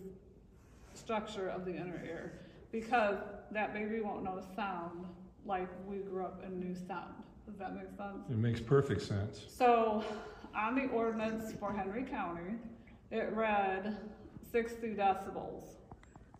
structure 0.95 1.49
of 1.49 1.65
the 1.65 1.73
inner 1.73 2.01
ear? 2.07 2.41
Because 2.71 3.19
that 3.51 3.75
baby 3.75 4.01
won't 4.01 4.23
know 4.23 4.41
sound 4.55 5.07
like 5.45 5.69
we 5.89 5.99
grew 5.99 6.25
up 6.25 6.43
in 6.47 6.61
new 6.61 6.75
sound. 6.75 7.25
Does 7.47 7.57
that 7.59 7.75
make 7.75 7.89
sense? 7.97 8.25
It 8.31 8.37
makes 8.37 8.61
perfect 8.61 9.03
sense. 9.03 9.45
So 9.49 10.05
on 10.57 10.75
the 10.75 10.87
ordinance 10.87 11.53
for 11.59 11.73
Henry 11.73 12.05
County, 12.05 12.57
it 13.11 13.33
read 13.33 13.97
sixty 14.51 14.95
decibels. 14.95 15.63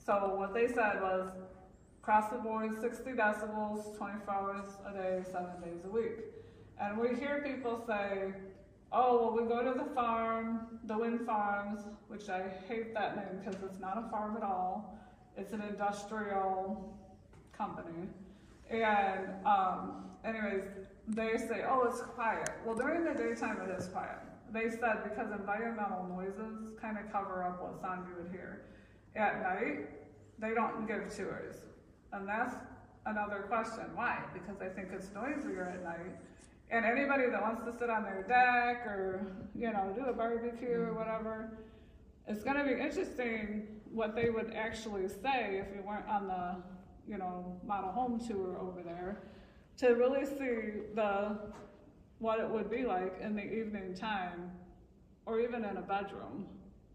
So 0.05 0.35
what 0.37 0.55
they 0.55 0.67
said 0.69 1.01
was, 1.01 1.31
across 2.03 2.31
the 2.31 2.39
board, 2.39 2.81
sixty 2.81 3.13
decibels, 3.13 3.97
twenty-four 3.97 4.35
hours 4.35 4.67
a 4.87 4.93
day, 4.93 5.23
seven 5.31 5.61
days 5.63 5.85
a 5.85 5.91
week. 5.91 6.21
And 6.81 6.99
we 6.99 7.15
hear 7.15 7.43
people 7.47 7.83
say, 7.87 8.33
oh, 8.91 9.33
well, 9.35 9.43
we 9.43 9.49
go 9.49 9.63
to 9.63 9.79
the 9.79 9.95
farm, 9.95 10.79
the 10.85 10.99
wind 10.99 11.25
farms, 11.25 11.81
which 12.09 12.29
I 12.29 12.49
hate 12.69 12.95
that 12.95 13.17
name 13.17 13.41
because 13.45 13.63
it's 13.63 13.79
not 13.79 13.97
a 13.99 14.11
farm 14.11 14.37
at 14.37 14.43
all. 14.43 14.99
It's 15.37 15.53
an 15.53 15.63
industrial 15.63 16.97
company. 17.57 18.09
And, 18.71 19.29
um, 19.47 20.07
anyways, 20.25 20.65
they 21.09 21.37
say, 21.37 21.65
oh, 21.69 21.87
it's 21.89 22.01
quiet. 22.01 22.51
Well, 22.65 22.77
during 22.77 23.05
the 23.05 23.13
daytime, 23.13 23.59
it 23.61 23.79
is 23.79 23.89
quiet. 23.89 24.19
They 24.53 24.71
said 24.71 25.05
because 25.05 25.33
environmental 25.33 26.07
noises 26.09 26.79
kind 26.81 26.97
of 26.99 27.11
cover 27.13 27.45
up 27.45 27.61
what 27.63 27.81
sound 27.81 28.07
you 28.09 28.23
would 28.23 28.33
hear. 28.33 28.63
At 29.17 29.43
night, 29.43 29.91
they 30.39 30.55
don't 30.55 30.87
give 30.87 31.15
tours. 31.15 31.57
And 32.13 32.29
that's 32.29 32.55
another 33.07 33.45
question. 33.49 33.85
Why? 33.95 34.19
Because 34.33 34.61
I 34.61 34.69
think 34.69 34.89
it's 34.93 35.11
noisier 35.13 35.75
at 35.75 35.85
night. 35.85 36.17
And 36.71 36.85
anybody 36.85 37.29
that 37.31 37.43
wants 37.43 37.63
to 37.65 37.73
sit 37.79 37.91
on 37.91 38.05
their 38.05 38.23
deck 38.23 38.87
or, 38.87 39.27
you 39.55 39.71
know, 39.71 39.93
do 39.95 40.07
a 40.07 40.13
barbecue 40.13 40.69
or 40.69 40.87
mm-hmm. 40.87 40.97
whatever, 40.97 41.59
it's 42.27 42.43
going 42.43 42.57
to 42.57 42.65
be 42.65 42.81
interesting 42.81 43.67
what 43.93 44.15
they 44.17 44.31
would 44.31 44.53
actually 44.55 45.09
say 45.09 45.63
if 45.63 45.67
you 45.75 45.83
weren't 45.87 46.09
on 46.09 46.27
the, 46.27 46.57
you 47.07 47.19
know, 47.19 47.61
model 47.67 47.93
home 47.93 48.19
tour 48.27 48.59
over 48.59 48.83
there 48.83 49.23
to 49.79 49.89
really 49.95 50.25
see 50.25 50.81
the 50.95 51.39
what 52.19 52.41
it 52.41 52.49
would 52.49 52.71
be 52.71 52.85
like 52.85 53.15
in 53.21 53.35
the 53.35 53.43
evening 53.43 53.95
time 53.95 54.51
or 55.27 55.41
even 55.41 55.65
in 55.65 55.77
a 55.77 55.83
bedroom 55.83 56.47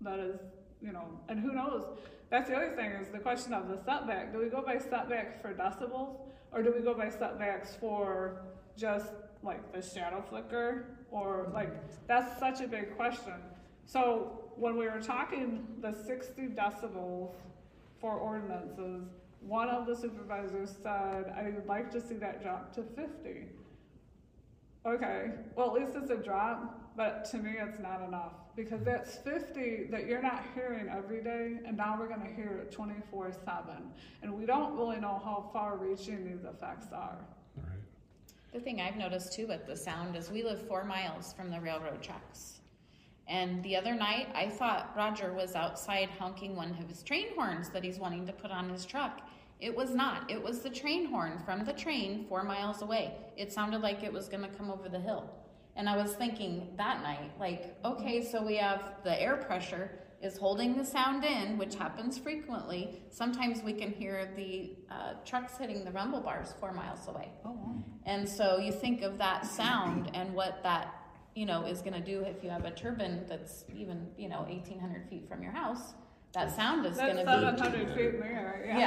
that 0.02 0.20
is, 0.20 0.40
you 0.82 0.92
know, 0.92 1.06
and 1.28 1.40
who 1.40 1.52
knows? 1.52 1.84
That's 2.30 2.50
the 2.50 2.56
other 2.56 2.76
thing 2.76 2.92
is 2.92 3.10
the 3.10 3.20
question 3.20 3.54
of 3.54 3.68
the 3.68 3.78
setback. 3.84 4.32
Do 4.32 4.40
we 4.40 4.50
go 4.50 4.62
by 4.62 4.78
setback 4.78 5.42
for 5.42 5.54
decibels 5.54 6.16
or 6.52 6.64
do 6.64 6.74
we 6.76 6.82
go 6.82 6.94
by 6.94 7.10
setbacks 7.10 7.76
for 7.80 8.42
just 8.78 9.12
like 9.44 9.74
the 9.74 9.82
shadow 9.82 10.24
flicker 10.30 10.86
or 11.12 11.50
like 11.54 11.72
that's 12.08 12.40
such 12.40 12.62
a 12.62 12.68
big 12.68 12.96
question. 12.96 13.34
So 13.86 14.44
when 14.56 14.78
we 14.78 14.86
were 14.86 15.02
talking 15.02 15.66
the 15.82 15.94
60 15.94 16.48
decibels 16.50 17.34
for 18.00 18.14
ordinances, 18.14 19.08
one 19.42 19.70
of 19.70 19.88
the 19.88 19.96
supervisors 19.96 20.76
said, 20.82 21.34
I 21.36 21.52
would 21.56 21.68
like 21.68 21.92
to 21.92 22.02
see 22.02 22.16
that 22.16 22.42
drop 22.42 22.74
to 22.76 22.84
50. 22.84 23.46
Okay, 24.86 25.32
well, 25.56 25.68
at 25.68 25.82
least 25.82 25.92
it's 25.96 26.10
a 26.10 26.18
drop, 26.18 26.96
but 26.96 27.26
to 27.26 27.38
me, 27.38 27.56
it's 27.60 27.80
not 27.80 28.02
enough 28.08 28.34
because 28.56 28.80
hmm. 28.80 28.86
that's 28.86 29.18
50 29.18 29.86
that 29.92 30.06
you're 30.06 30.22
not 30.22 30.44
hearing 30.56 30.90
every 30.90 31.22
day, 31.22 31.60
and 31.66 31.78
now 31.78 31.98
we're 32.00 32.08
going 32.08 32.22
to 32.22 32.34
hear 32.34 32.60
it 32.64 32.72
24 32.72 33.32
7. 33.32 33.64
And 34.22 34.34
we 34.34 34.46
don't 34.46 34.76
really 34.78 35.00
know 35.00 35.22
how 35.24 35.50
far 35.54 35.78
reaching 35.78 36.26
these 36.26 36.44
effects 36.44 36.88
are. 36.94 37.18
The 38.52 38.60
thing 38.60 38.82
I've 38.82 38.96
noticed 38.96 39.34
too 39.34 39.48
with 39.48 39.68
the 39.68 39.76
sound 39.76 40.16
is 40.16 40.32
we 40.32 40.44
live 40.44 40.68
four 40.68 40.84
miles 40.84 41.34
from 41.34 41.52
the 41.52 41.60
railroad 41.60 42.02
tracks. 42.02 42.60
And 43.28 43.62
the 43.64 43.76
other 43.76 43.94
night, 43.94 44.28
I 44.34 44.50
thought 44.50 44.92
Roger 44.98 45.34
was 45.34 45.54
outside 45.54 46.10
honking 46.18 46.56
one 46.56 46.72
of 46.72 46.90
his 46.90 47.04
train 47.04 47.28
horns 47.36 47.70
that 47.70 47.84
he's 47.84 48.00
wanting 48.00 48.26
to 48.26 48.34
put 48.34 48.50
on 48.50 48.70
his 48.70 48.86
truck. 48.86 49.22
It 49.60 49.76
was 49.76 49.94
not. 49.94 50.30
It 50.32 50.42
was 50.42 50.60
the 50.60 50.70
train 50.70 51.06
horn 51.06 51.42
from 51.46 51.66
the 51.66 51.74
train 51.74 52.26
four 52.30 52.44
miles 52.44 52.82
away. 52.82 53.16
It 53.36 53.52
sounded 53.52 53.82
like 53.82 54.04
it 54.04 54.14
was 54.14 54.30
going 54.30 54.44
to 54.44 54.50
come 54.50 54.72
over 54.72 54.88
the 54.88 55.00
hill. 55.00 55.30
And 55.76 55.90
I 55.90 55.98
was 55.98 56.14
thinking 56.14 56.74
that 56.78 57.02
night, 57.04 57.32
like, 57.40 57.76
okay, 57.86 58.24
so 58.24 58.44
we 58.44 58.56
have 58.58 58.96
the 59.04 59.22
air 59.22 59.38
pressure 59.38 59.92
is 60.22 60.38
holding 60.38 60.76
the 60.76 60.84
sound 60.84 61.24
in, 61.24 61.58
which 61.58 61.76
happens 61.76 62.18
frequently. 62.18 63.02
Sometimes 63.10 63.64
we 63.64 63.74
can 63.74 63.92
hear 63.92 64.34
the 64.36 64.76
uh, 64.92 65.14
trucks 65.26 65.58
hitting 65.58 65.86
the 65.86 65.92
rumble 65.92 66.20
bars 66.20 66.54
four 66.60 66.74
miles 66.74 67.08
away. 67.08 67.30
Oh, 67.46 67.52
wow. 67.52 67.76
And 68.06 68.28
so 68.28 68.58
you 68.58 68.72
think 68.72 69.02
of 69.02 69.18
that 69.18 69.46
sound 69.46 70.12
and 70.14 70.34
what 70.34 70.62
that 70.64 70.96
you 71.36 71.46
know 71.46 71.66
is 71.66 71.82
going 71.82 71.94
to 71.94 72.02
do 72.02 72.22
if 72.24 72.44
you 72.44 72.50
have 72.50 72.66
a 72.66 72.72
turbine 72.72 73.24
that's 73.30 73.64
even 73.74 74.08
you 74.18 74.28
know 74.28 74.42
1,800 74.42 75.08
feet 75.10 75.28
from 75.28 75.42
your 75.42 75.54
house. 75.54 75.94
That 76.34 76.56
sound 76.56 76.86
is 76.86 76.98
going 76.98 77.16
to 77.18 77.24
be 77.24 77.32
700 77.32 77.96
feet 77.96 78.06
in 78.16 78.20
the 78.20 78.26
air. 78.26 78.64
Yeah. 78.68 78.78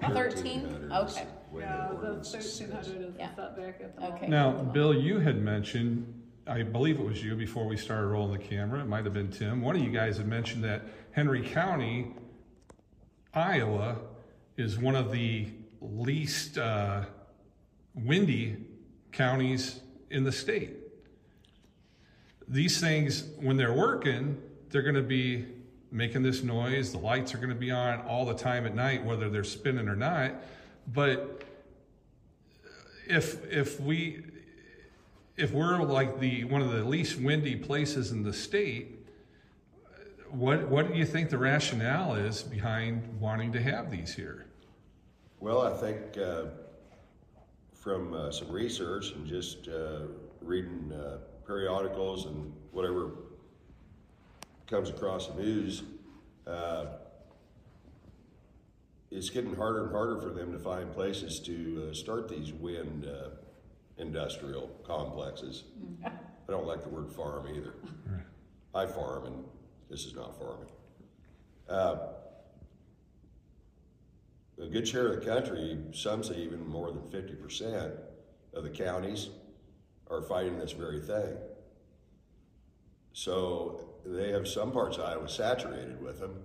yeah, 0.00 0.08
13. 0.12 0.90
Okay. 0.92 1.26
Yeah, 1.56 1.88
the 2.00 2.14
1300 2.14 3.02
is 3.02 3.14
Yeah. 3.18 3.28
the 3.36 3.54
setback 3.54 3.80
at 3.80 3.96
the 3.96 4.06
Okay. 4.14 4.26
Now, 4.26 4.50
Bill, 4.50 4.92
you 4.94 5.18
had 5.20 5.40
mentioned, 5.40 6.12
I 6.48 6.62
believe 6.64 6.98
it 6.98 7.04
was 7.04 7.22
you 7.22 7.36
before 7.36 7.66
we 7.66 7.76
started 7.76 8.06
rolling 8.08 8.32
the 8.32 8.44
camera, 8.44 8.80
it 8.80 8.86
might 8.88 9.04
have 9.04 9.14
been 9.14 9.30
Tim. 9.30 9.62
One 9.62 9.76
of 9.76 9.82
you 9.82 9.90
guys 9.90 10.16
had 10.16 10.26
mentioned 10.26 10.64
that 10.64 10.82
Henry 11.12 11.42
County, 11.42 12.12
Iowa, 13.34 13.98
is 14.56 14.76
one 14.78 14.96
of 14.96 15.12
the 15.12 15.46
least 15.80 16.58
uh, 16.58 17.04
windy 17.94 18.56
counties 19.12 19.80
in 20.10 20.24
the 20.24 20.32
state. 20.32 20.76
These 22.48 22.80
things, 22.80 23.24
when 23.40 23.56
they're 23.56 23.72
working, 23.72 24.42
they're 24.70 24.82
going 24.82 24.96
to 24.96 25.02
be 25.02 25.46
making 25.90 26.22
this 26.22 26.42
noise. 26.42 26.92
The 26.92 26.98
lights 26.98 27.34
are 27.34 27.38
going 27.38 27.50
to 27.50 27.54
be 27.54 27.70
on 27.70 28.00
all 28.02 28.24
the 28.24 28.34
time 28.34 28.66
at 28.66 28.74
night, 28.74 29.04
whether 29.04 29.28
they're 29.28 29.44
spinning 29.44 29.88
or 29.88 29.96
not. 29.96 30.34
But 30.92 31.42
if 33.06 33.44
if 33.50 33.80
we 33.80 34.24
if 35.36 35.52
we're 35.52 35.82
like 35.82 36.20
the 36.20 36.44
one 36.44 36.62
of 36.62 36.72
the 36.72 36.84
least 36.84 37.20
windy 37.20 37.56
places 37.56 38.12
in 38.12 38.22
the 38.22 38.32
state, 38.32 39.06
what 40.28 40.68
what 40.68 40.88
do 40.88 40.98
you 40.98 41.04
think 41.04 41.30
the 41.30 41.38
rationale 41.38 42.14
is 42.14 42.42
behind 42.42 43.20
wanting 43.20 43.52
to 43.52 43.62
have 43.62 43.90
these 43.90 44.14
here? 44.14 44.46
Well, 45.40 45.62
I 45.62 45.74
think 45.76 46.18
uh, 46.18 46.44
from 47.72 48.12
uh, 48.12 48.30
some 48.30 48.50
research 48.50 49.12
and 49.12 49.26
just 49.26 49.68
uh, 49.68 50.02
reading 50.42 50.92
uh, 50.92 51.18
periodicals 51.46 52.26
and 52.26 52.52
whatever 52.72 53.12
comes 54.70 54.88
across 54.88 55.26
the 55.26 55.42
news, 55.42 55.82
uh, 56.46 56.86
it's 59.10 59.28
getting 59.28 59.54
harder 59.54 59.82
and 59.82 59.92
harder 59.92 60.20
for 60.20 60.30
them 60.30 60.52
to 60.52 60.58
find 60.58 60.92
places 60.92 61.40
to 61.40 61.88
uh, 61.90 61.94
start 61.94 62.28
these 62.28 62.52
wind 62.52 63.04
uh, 63.04 63.30
industrial 63.98 64.68
complexes. 64.86 65.64
I 66.04 66.10
don't 66.48 66.66
like 66.66 66.84
the 66.84 66.88
word 66.88 67.10
farm 67.10 67.48
either. 67.52 67.74
I 68.72 68.86
farm, 68.86 69.26
and 69.26 69.44
this 69.90 70.04
is 70.04 70.14
not 70.14 70.38
farming. 70.38 70.68
Uh, 71.68 71.96
a 74.62 74.66
good 74.66 74.86
share 74.86 75.08
of 75.08 75.18
the 75.18 75.26
country, 75.26 75.78
some 75.92 76.22
say 76.22 76.36
even 76.36 76.64
more 76.66 76.92
than 76.92 77.02
50% 77.10 77.98
of 78.54 78.62
the 78.62 78.70
counties 78.70 79.30
are 80.08 80.22
fighting 80.22 80.58
this 80.58 80.72
very 80.72 81.00
thing. 81.00 81.36
So 83.12 83.88
they 84.04 84.30
have 84.32 84.48
some 84.48 84.72
parts 84.72 84.96
of 84.96 85.04
Iowa 85.04 85.28
saturated 85.28 86.00
with 86.02 86.20
them. 86.20 86.42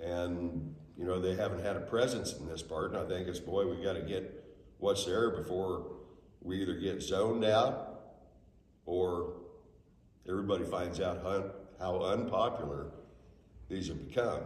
And, 0.00 0.74
you 0.96 1.04
know, 1.04 1.20
they 1.20 1.34
haven't 1.34 1.62
had 1.62 1.76
a 1.76 1.80
presence 1.80 2.34
in 2.34 2.48
this 2.48 2.62
part. 2.62 2.92
And 2.92 2.98
I 2.98 3.06
think 3.06 3.28
it's, 3.28 3.40
boy, 3.40 3.66
we 3.66 3.82
got 3.82 3.94
to 3.94 4.02
get 4.02 4.44
what's 4.78 5.04
there 5.04 5.30
before 5.30 5.86
we 6.42 6.62
either 6.62 6.74
get 6.74 7.02
zoned 7.02 7.44
out 7.44 8.00
or 8.86 9.34
everybody 10.28 10.64
finds 10.64 11.00
out 11.00 11.22
how, 11.22 11.50
how 11.78 12.02
unpopular 12.02 12.92
these 13.68 13.88
have 13.88 14.06
become. 14.06 14.40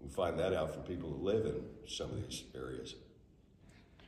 We 0.00 0.08
find 0.08 0.38
that 0.38 0.54
out 0.54 0.72
from 0.72 0.82
people 0.82 1.10
who 1.10 1.24
live 1.24 1.46
in 1.46 1.62
some 1.86 2.10
of 2.10 2.22
these 2.22 2.44
areas. 2.54 2.94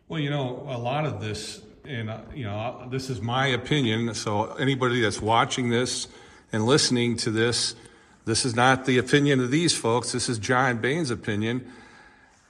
Well, 0.09 0.21
you 0.21 0.31
know, 0.31 0.67
a 0.69 0.79
lot 0.79 1.05
of 1.05 1.21
this, 1.21 1.61
and 1.89 2.11
uh, 2.11 2.19
you 2.35 2.45
know, 2.45 2.87
this 2.91 3.09
is 3.09 3.23
my 3.23 3.47
opinion. 3.47 4.15
So 4.15 4.53
anybody 4.55 5.01
that's 5.01 5.23
watching 5.23 5.71
this 5.71 6.07
and 6.53 6.67
listening 6.67 7.17
to 7.19 7.31
this, 7.31 7.75
this 8.27 8.45
is 8.45 8.55
not 8.55 8.85
the 8.85 8.99
opinion 8.99 9.41
of 9.41 9.51
these 9.51 9.75
folks. 9.75 10.13
This 10.13 10.29
is 10.29 10.39
John 10.39 10.79
Bain's 10.79 11.11
opinion. 11.11 11.67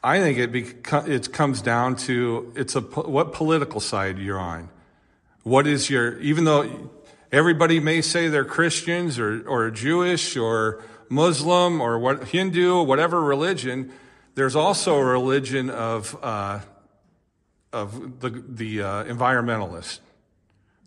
I 0.02 0.18
think 0.18 0.38
it 0.38 0.52
beco- 0.52 1.08
it 1.08 1.32
comes 1.32 1.62
down 1.62 1.96
to 1.96 2.52
it's 2.56 2.74
a 2.74 2.80
what 2.80 3.32
political 3.32 3.80
side 3.80 4.18
you're 4.18 4.38
on. 4.38 4.70
What 5.44 5.66
is 5.68 5.88
your 5.88 6.18
even 6.18 6.44
though 6.44 6.90
everybody 7.30 7.78
may 7.78 8.02
say 8.02 8.26
they're 8.28 8.44
Christians 8.44 9.20
or 9.20 9.48
or 9.48 9.70
Jewish 9.70 10.36
or 10.36 10.82
Muslim 11.08 11.80
or 11.80 11.98
what 11.98 12.28
Hindu 12.28 12.82
whatever 12.82 13.20
religion, 13.20 13.92
there's 14.34 14.56
also 14.56 14.96
a 14.96 15.04
religion 15.04 15.70
of 15.70 16.16
uh, 16.22 16.60
of 17.72 18.20
the 18.20 18.30
the 18.30 18.82
uh, 18.82 19.04
environmentalists. 19.04 20.00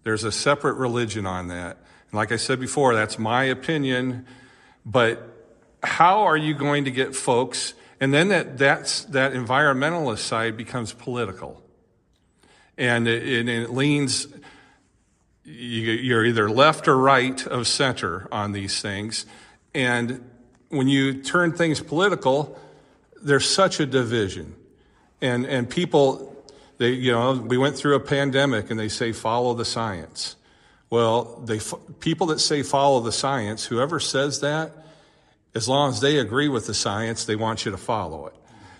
There's 0.03 0.23
a 0.23 0.31
separate 0.31 0.75
religion 0.75 1.25
on 1.25 1.47
that. 1.49 1.77
And 2.09 2.13
like 2.13 2.31
I 2.31 2.37
said 2.37 2.59
before, 2.59 2.95
that's 2.95 3.19
my 3.19 3.43
opinion. 3.43 4.25
But 4.85 5.21
how 5.83 6.21
are 6.21 6.37
you 6.37 6.53
going 6.55 6.85
to 6.85 6.91
get 6.91 7.15
folks? 7.15 7.75
And 7.99 8.11
then 8.11 8.29
that 8.29 8.57
that's, 8.57 9.05
that 9.05 9.33
environmentalist 9.33 10.19
side 10.19 10.57
becomes 10.57 10.91
political, 10.91 11.61
and 12.77 13.07
it, 13.07 13.39
and 13.39 13.47
it 13.47 13.69
leans. 13.69 14.27
you're 15.43 16.25
either 16.25 16.49
left 16.49 16.87
or 16.87 16.97
right 16.97 17.45
of 17.47 17.67
center 17.67 18.27
on 18.31 18.51
these 18.51 18.81
things. 18.81 19.25
And 19.73 20.29
when 20.69 20.87
you 20.87 21.21
turn 21.21 21.53
things 21.53 21.81
political, 21.81 22.59
there's 23.21 23.49
such 23.49 23.79
a 23.79 23.85
division. 23.85 24.55
And, 25.21 25.45
and 25.45 25.69
people, 25.69 26.30
they, 26.81 26.93
you 26.93 27.11
know, 27.11 27.33
we 27.33 27.59
went 27.59 27.75
through 27.75 27.93
a 27.93 27.99
pandemic 27.99 28.71
and 28.71 28.79
they 28.79 28.89
say 28.89 29.11
follow 29.11 29.53
the 29.53 29.65
science. 29.65 30.35
Well, 30.89 31.39
they, 31.45 31.59
people 31.99 32.25
that 32.27 32.39
say 32.39 32.63
follow 32.63 33.01
the 33.01 33.11
science, 33.11 33.63
whoever 33.63 33.99
says 33.99 34.39
that, 34.39 34.71
as 35.53 35.69
long 35.69 35.91
as 35.91 36.01
they 36.01 36.17
agree 36.17 36.47
with 36.47 36.65
the 36.65 36.73
science, 36.73 37.25
they 37.25 37.35
want 37.35 37.65
you 37.65 37.71
to 37.71 37.77
follow 37.77 38.25
it. 38.25 38.33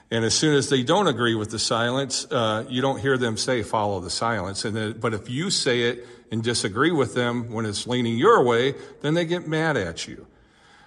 And 0.10 0.26
as 0.26 0.34
soon 0.34 0.56
as 0.56 0.68
they 0.68 0.82
don't 0.82 1.06
agree 1.06 1.36
with 1.36 1.52
the 1.52 1.60
silence, 1.60 2.26
uh, 2.32 2.66
you 2.68 2.82
don't 2.82 3.00
hear 3.00 3.20
them 3.20 3.38
say 3.38 3.62
follow 3.62 4.00
the 4.00 4.10
silence. 4.10 4.66
And 4.66 4.76
then, 4.76 4.94
but 5.00 5.14
if 5.14 5.30
you 5.30 5.52
say 5.52 5.82
it 5.82 6.08
and 6.32 6.42
disagree 6.42 6.92
with 6.92 7.14
them 7.14 7.52
when 7.52 7.68
it's 7.68 7.86
leaning 7.86 8.18
your 8.18 8.44
way, 8.44 8.74
then 9.02 9.14
they 9.14 9.26
get 9.26 9.48
mad 9.48 9.78
at 9.78 10.08
you. 10.08 10.26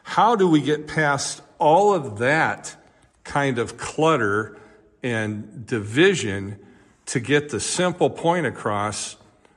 How 0.03 0.35
do 0.35 0.49
we 0.49 0.61
get 0.61 0.89
past 0.89 1.43
all 1.61 1.95
of 1.95 2.19
that 2.19 2.75
kind 3.23 3.61
of 3.61 3.79
clutter 3.79 4.59
and 5.05 5.65
division 5.65 6.59
to 7.07 7.21
get 7.21 7.51
the 7.51 7.61
simple 7.61 8.11
point 8.11 8.47
across 8.47 9.17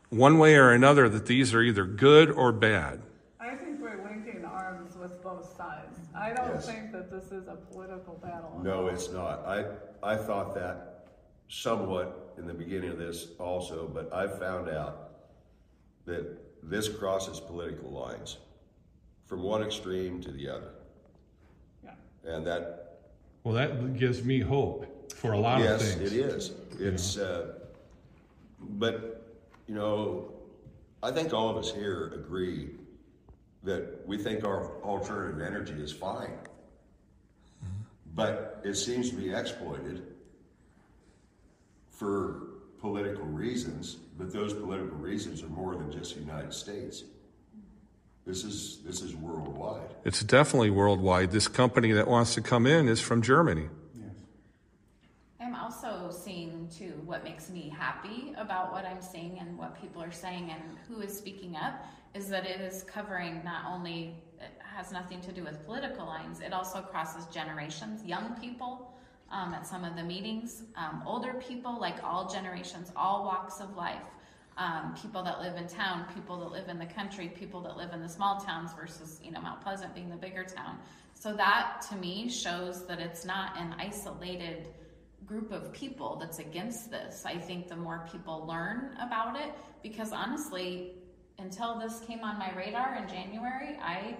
one 0.10 0.38
way 0.38 0.56
or 0.56 0.72
another 0.72 1.10
that 1.10 1.25
these 1.25 1.54
are 1.54 1.62
either 1.62 1.86
good 1.86 2.30
or 2.32 2.51
bad? 2.51 3.01
I 3.39 3.56
think 3.56 3.80
we're 3.82 4.04
linking 4.04 4.44
arms 4.46 4.96
with 4.98 5.22
both 5.24 5.56
sides. 5.56 6.00
I 6.16 6.34
don't 6.34 6.56
Yes. 6.56 6.66
think 6.66 6.92
that 6.92 7.12
this 7.12 7.32
is 7.32 7.48
a 7.48 7.56
political 7.56 8.16
battle. 8.16 8.60
No, 8.63 8.88
it's 8.88 9.12
not. 9.12 9.46
I, 9.46 9.66
I 10.04 10.16
thought 10.18 10.56
that 10.56 11.08
somewhat 11.50 12.34
in 12.38 12.48
the 12.48 12.54
beginning 12.54 12.89
of 12.89 12.98
this 12.98 13.27
also, 13.39 13.88
but 13.88 14.13
I 14.13 14.27
found 14.27 14.70
out 14.70 15.12
that 16.06 16.38
this 16.63 16.89
crosses 16.89 17.39
political 17.39 17.89
lines 17.92 18.38
from 19.25 19.44
one 19.44 19.62
extreme 19.63 20.22
to 20.22 20.32
the 20.32 20.50
other. 20.50 20.72
Yeah. 21.84 21.92
And 22.25 22.46
that, 22.48 23.00
Well, 23.44 23.54
that 23.56 23.98
gives 23.98 24.24
me 24.24 24.39
hope 24.39 24.86
for 25.27 25.34
a 25.34 25.39
lot 25.39 25.60
yes, 25.60 25.96
it 25.96 26.13
is. 26.13 26.51
It's, 26.79 27.17
uh, 27.17 27.53
but, 28.60 29.36
you 29.67 29.75
know, 29.75 30.31
I 31.03 31.12
think 31.12 31.34
all 31.34 31.50
of 31.50 31.57
us 31.57 31.72
here 31.74 32.12
agree 32.15 32.69
that 33.63 34.07
we 34.07 34.17
think 34.17 34.43
our 34.43 34.81
alternative 34.84 35.41
energy 35.41 35.74
is 35.74 35.91
fine. 35.91 36.34
But 38.15 38.62
it 38.63 38.74
seems 38.75 39.12
to 39.12 39.15
be 39.15 39.31
exploited 39.31 40.03
for 41.91 42.48
political 42.79 43.25
reasons, 43.25 43.96
but 44.17 44.34
those 44.34 44.53
political 44.53 44.98
reasons 44.98 45.43
are 45.43 45.50
more 45.50 45.75
than 45.75 45.91
just 45.91 46.15
the 46.15 46.22
United 46.22 46.53
States. 46.53 47.03
This 48.25 48.43
is 48.43 48.79
this 48.84 49.01
is 49.01 49.15
worldwide. 49.15 49.96
It's 50.03 50.22
definitely 50.22 50.69
worldwide. 50.69 51.31
This 51.31 51.48
company 51.48 51.91
that 51.93 52.07
wants 52.07 52.34
to 52.34 52.41
come 52.41 52.65
in 52.65 52.89
is 52.89 53.00
from 53.00 53.22
Germany. 53.22 53.69
Also 55.84 56.10
seeing 56.10 56.67
too 56.75 56.93
what 57.05 57.24
makes 57.24 57.51
me 57.51 57.69
happy 57.69 58.34
about 58.36 58.72
what 58.72 58.84
I'm 58.84 59.01
seeing 59.01 59.38
and 59.39 59.55
what 59.57 59.79
people 59.79 60.01
are 60.01 60.12
saying 60.12 60.50
and 60.50 60.62
who 60.88 61.01
is 61.01 61.15
speaking 61.15 61.55
up 61.55 61.86
is 62.15 62.27
that 62.29 62.48
it 62.48 62.60
is 62.62 62.81
covering 62.84 63.41
not 63.43 63.65
only 63.72 64.15
it 64.39 64.60
has 64.60 64.91
nothing 64.91 65.22
to 65.22 65.31
do 65.31 65.43
with 65.43 65.63
political 65.65 66.07
lines, 66.07 66.39
it 66.39 66.51
also 66.51 66.81
crosses 66.81 67.25
generations, 67.27 68.03
young 68.03 68.36
people 68.41 68.91
um, 69.29 69.53
at 69.53 69.67
some 69.67 69.84
of 69.84 69.96
the 69.96 70.03
meetings, 70.03 70.63
um, 70.75 71.03
older 71.05 71.36
people, 71.36 71.79
like 71.79 72.03
all 72.03 72.27
generations, 72.27 72.91
all 72.96 73.24
walks 73.25 73.60
of 73.60 73.75
life. 73.75 74.07
Um, 74.57 74.96
people 75.00 75.22
that 75.22 75.39
live 75.41 75.57
in 75.57 75.67
town, 75.67 76.05
people 76.15 76.39
that 76.39 76.51
live 76.51 76.69
in 76.69 76.79
the 76.79 76.88
country, 76.88 77.27
people 77.27 77.62
that 77.62 77.77
live 77.77 77.93
in 77.93 78.01
the 78.01 78.10
small 78.10 78.39
towns 78.39 78.72
versus, 78.74 79.19
you 79.24 79.29
know, 79.29 79.41
Mount 79.41 79.62
Pleasant 79.62 79.93
being 79.93 80.10
the 80.10 80.15
bigger 80.15 80.43
town. 80.43 80.79
So 81.13 81.33
that 81.33 81.85
to 81.92 81.96
me 81.96 82.27
shows 82.29 82.87
that 82.87 83.00
it's 83.00 83.25
not 83.25 83.55
an 83.59 83.75
isolated 83.77 84.70
group 85.27 85.51
of 85.51 85.74
people 85.74 86.16
that's 86.16 86.40
against 86.40 86.90
this. 86.90 87.24
I 87.25 87.37
think 87.37 87.68
the 87.68 87.75
more 87.75 88.07
people 88.11 88.46
learn 88.48 88.96
about 89.00 89.35
it, 89.35 89.51
because 89.83 90.13
honestly, 90.13 90.94
until 91.37 91.77
this 91.77 92.00
came 92.00 92.24
on 92.24 92.40
my 92.40 92.55
radar 92.55 92.96
in 92.96 93.07
January, 93.07 93.77
I 93.81 94.16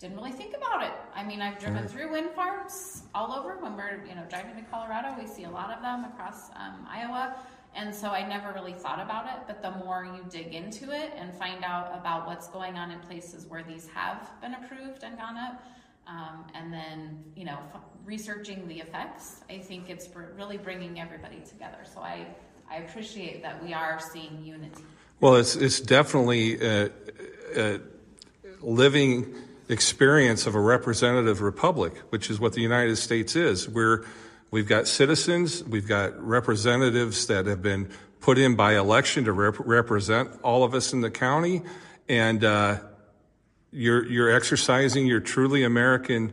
didn't 0.00 0.16
really 0.16 0.32
think 0.32 0.54
about 0.56 0.82
it. 0.82 0.92
I 1.14 1.22
mean, 1.22 1.40
I've 1.40 1.58
driven 1.58 1.86
through 1.86 2.10
wind 2.12 2.30
farms 2.32 3.04
all 3.14 3.32
over. 3.32 3.56
When 3.60 3.76
we're 3.76 4.04
you 4.06 4.14
know 4.14 4.24
driving 4.28 4.56
to 4.56 4.62
Colorado, 4.70 5.14
we 5.18 5.26
see 5.26 5.44
a 5.44 5.50
lot 5.50 5.70
of 5.70 5.80
them 5.80 6.04
across 6.04 6.50
um, 6.56 6.86
Iowa, 6.90 7.36
and 7.74 7.94
so 7.94 8.08
I 8.08 8.26
never 8.28 8.52
really 8.52 8.72
thought 8.72 9.00
about 9.00 9.26
it. 9.26 9.42
But 9.46 9.62
the 9.62 9.70
more 9.84 10.04
you 10.04 10.24
dig 10.28 10.52
into 10.52 10.90
it 10.90 11.12
and 11.16 11.32
find 11.32 11.64
out 11.64 11.96
about 11.98 12.26
what's 12.26 12.48
going 12.48 12.76
on 12.76 12.90
in 12.90 12.98
places 13.00 13.46
where 13.46 13.62
these 13.62 13.88
have 13.94 14.30
been 14.40 14.54
approved 14.54 15.04
and 15.04 15.16
gone 15.16 15.38
up, 15.38 15.62
um, 16.06 16.44
and 16.54 16.72
then 16.72 17.24
you 17.36 17.44
know 17.44 17.58
f- 17.74 17.80
researching 18.04 18.66
the 18.68 18.80
effects, 18.80 19.40
I 19.48 19.58
think 19.58 19.88
it's 19.88 20.06
br- 20.06 20.32
really 20.36 20.58
bringing 20.58 21.00
everybody 21.00 21.40
together. 21.40 21.78
So 21.92 22.00
I 22.00 22.26
I 22.70 22.78
appreciate 22.78 23.42
that 23.42 23.62
we 23.62 23.72
are 23.72 24.00
seeing 24.00 24.44
unity. 24.44 24.82
Well, 25.20 25.36
it's 25.36 25.56
it's 25.56 25.80
definitely 25.80 26.60
a, 26.60 26.90
a 27.56 27.80
living 28.60 29.34
experience 29.68 30.46
of 30.46 30.54
a 30.54 30.60
representative 30.60 31.40
republic, 31.40 31.94
which 32.10 32.30
is 32.30 32.38
what 32.38 32.52
the 32.52 32.60
United 32.60 32.96
States 32.96 33.36
is. 33.36 33.68
We're 33.68 34.04
we've 34.50 34.68
got 34.68 34.88
citizens, 34.88 35.64
we've 35.64 35.88
got 35.88 36.20
representatives 36.20 37.26
that 37.26 37.46
have 37.46 37.62
been 37.62 37.88
put 38.20 38.38
in 38.38 38.56
by 38.56 38.76
election 38.76 39.24
to 39.24 39.32
rep- 39.32 39.56
represent 39.58 40.30
all 40.42 40.64
of 40.64 40.74
us 40.74 40.92
in 40.92 41.00
the 41.00 41.10
county, 41.10 41.62
and 42.08 42.42
uh, 42.44 42.78
you're 43.74 44.06
you're 44.06 44.30
exercising 44.30 45.06
your 45.06 45.20
truly 45.20 45.64
American 45.64 46.32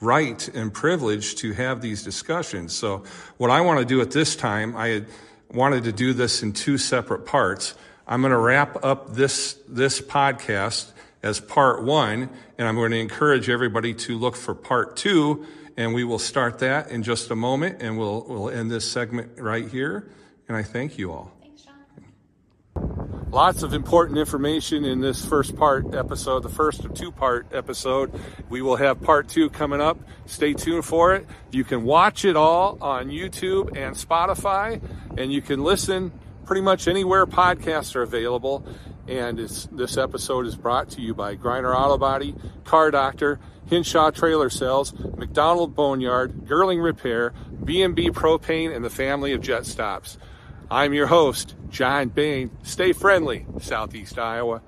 right 0.00 0.48
and 0.48 0.72
privilege 0.72 1.36
to 1.36 1.52
have 1.52 1.80
these 1.80 2.02
discussions. 2.02 2.72
So, 2.72 3.04
what 3.36 3.50
I 3.50 3.60
want 3.60 3.80
to 3.80 3.84
do 3.84 4.00
at 4.00 4.10
this 4.10 4.36
time, 4.36 4.76
I 4.76 5.04
wanted 5.52 5.84
to 5.84 5.92
do 5.92 6.12
this 6.12 6.42
in 6.42 6.52
two 6.52 6.78
separate 6.78 7.26
parts. 7.26 7.74
I'm 8.06 8.20
going 8.20 8.32
to 8.32 8.38
wrap 8.38 8.84
up 8.84 9.14
this 9.14 9.58
this 9.68 10.00
podcast 10.00 10.90
as 11.22 11.40
part 11.40 11.82
one, 11.82 12.30
and 12.58 12.68
I'm 12.68 12.76
going 12.76 12.92
to 12.92 12.98
encourage 12.98 13.48
everybody 13.48 13.94
to 13.94 14.18
look 14.18 14.36
for 14.36 14.54
part 14.54 14.96
two, 14.96 15.46
and 15.76 15.94
we 15.94 16.04
will 16.04 16.18
start 16.18 16.60
that 16.60 16.90
in 16.90 17.02
just 17.02 17.30
a 17.30 17.36
moment, 17.36 17.82
and 17.82 17.98
we'll 17.98 18.24
we'll 18.28 18.50
end 18.50 18.70
this 18.70 18.90
segment 18.90 19.38
right 19.38 19.68
here. 19.68 20.10
And 20.48 20.56
I 20.56 20.62
thank 20.62 20.98
you 20.98 21.12
all. 21.12 21.41
Lots 23.32 23.62
of 23.62 23.72
important 23.72 24.18
information 24.18 24.84
in 24.84 25.00
this 25.00 25.24
first 25.24 25.56
part 25.56 25.94
episode, 25.94 26.42
the 26.42 26.50
first 26.50 26.84
of 26.84 26.92
two 26.92 27.10
part 27.10 27.46
episode. 27.50 28.12
We 28.50 28.60
will 28.60 28.76
have 28.76 29.00
part 29.00 29.26
two 29.28 29.48
coming 29.48 29.80
up. 29.80 29.98
Stay 30.26 30.52
tuned 30.52 30.84
for 30.84 31.14
it. 31.14 31.26
You 31.50 31.64
can 31.64 31.84
watch 31.84 32.26
it 32.26 32.36
all 32.36 32.76
on 32.82 33.08
YouTube 33.08 33.74
and 33.74 33.96
Spotify, 33.96 34.82
and 35.16 35.32
you 35.32 35.40
can 35.40 35.64
listen 35.64 36.12
pretty 36.44 36.60
much 36.60 36.86
anywhere 36.86 37.24
podcasts 37.24 37.96
are 37.96 38.02
available. 38.02 38.66
And 39.08 39.38
this 39.38 39.96
episode 39.96 40.44
is 40.44 40.54
brought 40.54 40.90
to 40.90 41.00
you 41.00 41.14
by 41.14 41.34
Griner 41.34 41.74
Auto 41.74 41.96
Body, 41.96 42.34
Car 42.64 42.90
Doctor, 42.90 43.40
Hinshaw 43.64 44.10
Trailer 44.10 44.50
Sales, 44.50 44.92
McDonald 45.16 45.74
Boneyard, 45.74 46.44
Girling 46.44 46.84
Repair, 46.84 47.32
B&B 47.64 48.10
Propane, 48.10 48.76
and 48.76 48.84
the 48.84 48.90
family 48.90 49.32
of 49.32 49.40
Jet 49.40 49.64
Stops. 49.64 50.18
I'm 50.72 50.94
your 50.94 51.08
host, 51.08 51.54
John 51.68 52.08
Bain. 52.08 52.50
Stay 52.62 52.94
friendly, 52.94 53.44
Southeast 53.60 54.18
Iowa. 54.18 54.62